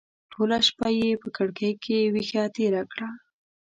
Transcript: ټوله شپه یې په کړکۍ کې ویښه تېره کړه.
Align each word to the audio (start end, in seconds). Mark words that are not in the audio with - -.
ټوله 0.31 0.57
شپه 0.67 0.87
یې 0.99 1.11
په 1.21 1.29
کړکۍ 1.37 1.71
کې 1.83 2.11
ویښه 2.13 2.43
تېره 2.55 2.81
کړه. 2.91 3.09